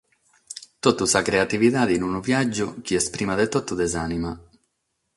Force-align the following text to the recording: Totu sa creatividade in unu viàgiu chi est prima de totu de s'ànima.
Totu 0.85 1.03
sa 1.13 1.21
creatividade 1.27 1.91
in 1.95 2.03
unu 2.09 2.19
viàgiu 2.29 2.67
chi 2.85 2.93
est 2.99 3.09
prima 3.15 3.33
de 3.37 3.45
totu 3.53 3.73
de 3.81 3.87
s'ànima. 3.93 4.31